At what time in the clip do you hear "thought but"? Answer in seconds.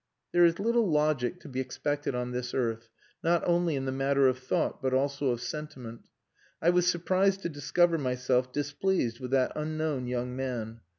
4.39-4.95